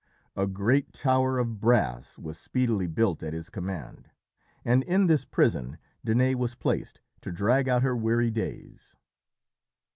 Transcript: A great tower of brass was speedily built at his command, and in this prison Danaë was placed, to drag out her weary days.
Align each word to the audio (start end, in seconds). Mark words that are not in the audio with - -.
A 0.35 0.47
great 0.47 0.93
tower 0.93 1.37
of 1.37 1.59
brass 1.59 2.17
was 2.17 2.35
speedily 2.39 2.87
built 2.87 3.21
at 3.21 3.33
his 3.33 3.51
command, 3.51 4.09
and 4.65 4.81
in 4.85 5.05
this 5.05 5.25
prison 5.25 5.77
Danaë 6.03 6.33
was 6.33 6.55
placed, 6.55 7.01
to 7.21 7.31
drag 7.31 7.69
out 7.69 7.83
her 7.83 7.95
weary 7.95 8.31
days. 8.31 8.95